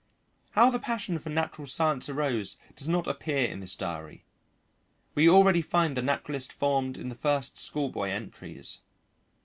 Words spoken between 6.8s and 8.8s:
in the first schoolboy entries.